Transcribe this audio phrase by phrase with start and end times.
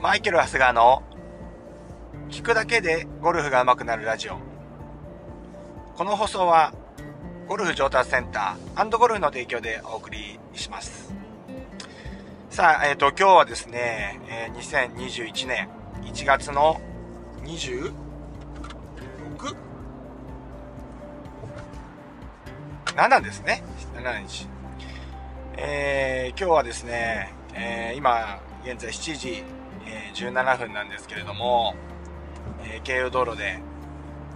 [0.00, 1.02] マイケル・ハスガーの
[2.30, 4.38] 聞くだけでゴルフが上手くなるラジオ。
[5.94, 6.72] この放送は
[7.46, 11.12] ゴルフ上達センターゴルフの提供でお送りします。
[12.48, 15.68] さあ、えっ、ー、と、今日はですね、えー、2021年
[16.04, 16.80] 1月の
[17.44, 17.92] 26?
[22.96, 23.62] 7ですね。
[23.94, 24.48] 7日。
[25.58, 29.44] えー、今日はですね、えー、今、現在7時、
[29.90, 31.74] え、17分なんですけれども、
[32.64, 33.58] えー、京葉道路で、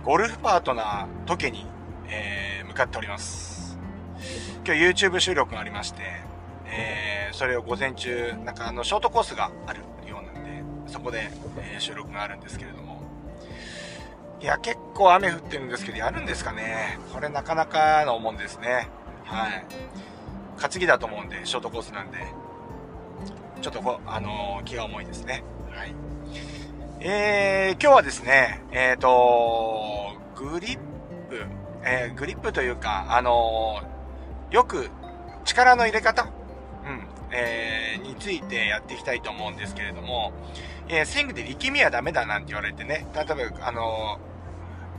[0.04, 1.66] ゴルフパートナー、トケに、
[2.08, 3.78] えー、向かっております。
[4.66, 6.02] 今日 YouTube 収録がありまして、
[6.66, 13.02] え、それを午前中、なんかあの、ショートコースがあるようなんで、そこで、え、収録があるんですけれども、
[14.40, 16.98] いや、結構雨降ってるんですけど、やるんですかね。
[17.12, 18.88] これなかなかのもんですね。
[19.24, 19.64] はい。
[20.60, 22.18] 担ぎだと思うんで、ショートコースなんで、
[23.64, 25.42] ちょっとあのー、気が重いですね。
[25.70, 25.94] はい。
[27.00, 30.78] えー、今日はですね、えっ、ー、と、グリッ
[31.30, 31.46] プ、
[31.82, 34.90] えー、グリップというか、あのー、よく
[35.46, 36.30] 力の入れ方、うん、
[37.32, 40.34] えー、についてやっていきたいと思うんですけれども、
[40.88, 44.18] えー、スイングで力みはダメだなんて言われてね、例えば、あの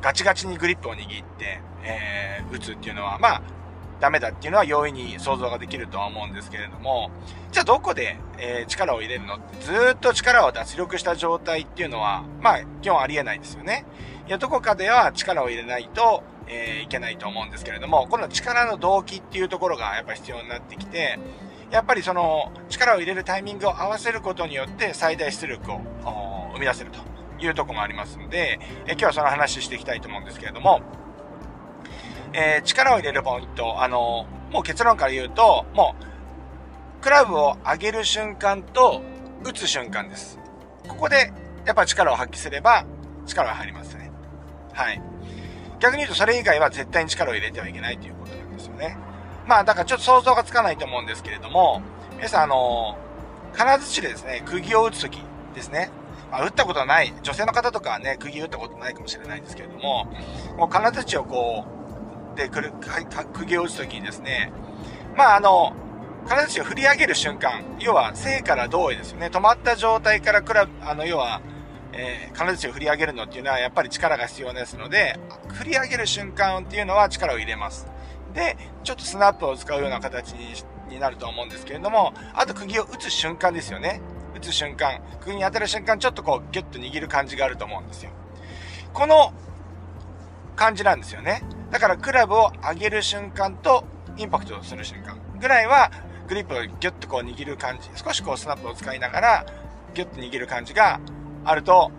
[0.02, 1.08] ー、ガチガチにグリップを握っ
[1.38, 3.42] て、えー、打つっていうのは、まあ、
[4.00, 7.12] ダメだっていうのは容易に想像ができるとは思うんですけれども、
[7.52, 13.86] じゃあどこで、えー、力を入れるのってずっと力を脱力した状態っていうのは、まあ、基本ありえないですよね。
[14.28, 21.20] いや、どこかでは力を入れないと、えー、いけないと思うんですけれども、この力の動機っていうところがやっぱ必要になってきて、
[21.72, 25.82] やっぱりその力を入れるタイミングを合わせることによって最大出力を
[26.54, 27.00] 生み出せると
[27.44, 30.82] いうとこもありますので、え今日はその話していきたいと思うんですけれども、
[32.38, 35.96] えー、力を入れるポイント、あの、もう結論から言うと、も
[37.00, 39.02] う、クラブを上げる瞬間と、
[39.46, 40.38] 打つ瞬間です。
[40.86, 41.32] ここで、
[41.66, 42.86] やっぱ力を発揮すれば、
[43.26, 44.12] 力が入りますね。
[44.74, 45.02] はい。
[45.80, 48.98] 逆に言うと、それ以外は絶対に力を入れてはいけないということなんですよね。
[49.48, 51.82] まあ、だからちょっと想像がつかないと思うんですけれども、
[52.18, 52.98] 皆さん、あの、
[53.54, 55.22] 金槌でですね、釘を打つとき
[55.54, 55.90] ですね。
[56.32, 60.06] まあ、打ったことはない、女性の方とかはね、釘打ったことないかもしれないんですけれども、
[60.58, 61.75] もう金槌をこう、
[62.36, 62.74] ってくる、
[63.34, 64.52] 釘を打つときにですね、
[65.16, 65.74] まああの、
[66.28, 69.28] 金槌を振り上げる瞬間、要は正から胴へですよね。
[69.28, 71.42] 止まった状態からクラブ、あの、要は、
[71.94, 75.18] えー、金槌を振り上げるのっていうのはやっぱり力が必要ですので、
[75.54, 77.88] 振り上げる瞬間っていうのは力を入れます。
[78.34, 80.54] で、ちょっとスナップを使うような形に
[80.90, 84.02] になると思うんですけれども、あと釘を打つ瞬間ですよね。
[84.36, 88.12] 打つ瞬間、釘に当たる瞬間、ちょっとこう、ギュッと握る感じがあると思うんですよ。
[88.94, 89.34] この
[90.56, 91.42] 感じなんですよね。
[91.72, 93.84] だからクラブを上げる瞬間と
[94.18, 95.92] インパクトする瞬間ぐらいは
[96.28, 99.46] グリップをギュッとこう握る感じ、少しこうスナップを使いながら
[99.94, 101.00] ギュッと握る感じが
[101.44, 101.92] あると、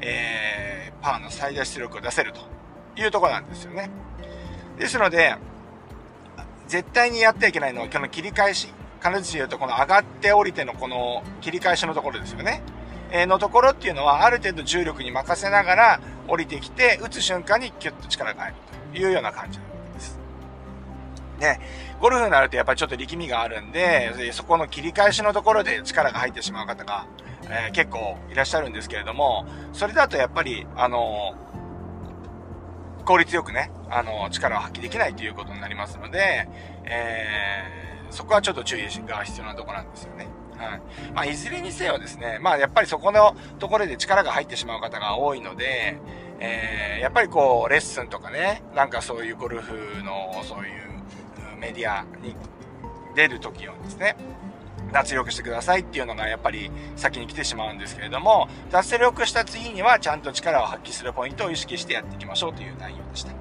[0.00, 2.40] えー、パワーの最大出力を出せると
[3.00, 3.90] いうところなんですよね。
[4.78, 5.36] ですので、
[6.68, 8.72] 絶対にやってはいけないのはこの切り返し。
[9.00, 12.62] 彼女で言うとこの上がって降りてのこの切り返しのところですよね。
[13.12, 18.70] え、のところっていうのはある程度重力に任せながら降りてきて打つ瞬間にキュッと力が入ると。
[18.94, 19.64] いうような感じで
[20.00, 20.18] す。
[21.38, 21.60] ね、
[22.00, 27.06] ゴルフになるとやっぱりちょっと力みがあるんで、そこの切り返しのところで力が入ってしまう方が、
[27.44, 36.48] えー、結構いらっしゃるんですけれども、それだとやっぱり、あのー、効率よくね、あの、力を発揮できないということになりますので、
[36.84, 40.26] えー、そこはちょっと注意が必要なところなんですよね。
[40.60, 40.80] はい。
[41.14, 45.96] まあ、いずれにせよですね、まあ、やっぱりそこのところで力が入ってしまう方が多いので、
[46.38, 52.34] えー、やっぱりこう、レッスンとかね、なんかそういうゴルフの、そういうメディアに
[53.16, 54.16] 出るときをですね、
[54.92, 63.32] 脱力してくださいっていうのがやっぱり先に来てしまうんですけれども、脱力した次にはちゃんと力を発揮するポイントを意識してやっていきましょうという内容でした。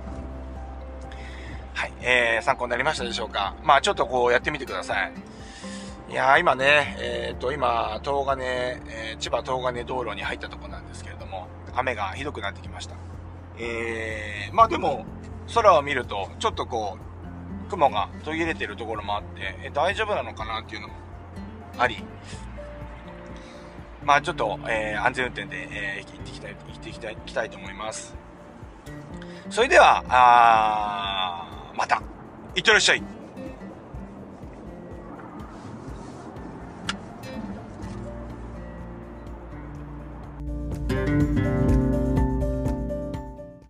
[1.74, 3.56] はい、えー、参考になりましたでしょうか？
[3.64, 5.12] まあちょっとこうやってみてください。
[6.10, 12.96] いやー今ね、えっ、ー、と今、東金、えー、千葉東金道路に入ったとこなんですけれども、雨がひどくなってきました。
[13.60, 15.06] えー、まあでも、
[15.54, 16.98] 空を見ると、ちょっとこ
[17.68, 20.96] う、雲が途切れてるところもあって、え大丈夫なのかなっていうのも
[21.78, 22.04] あり、
[24.04, 28.16] まあちょっと、えー、安全運転で、えー、行ってきたい、行ってきたい、行きたいと思います。
[29.52, 32.02] それでは、あまた、
[32.56, 33.19] いってらっしゃい。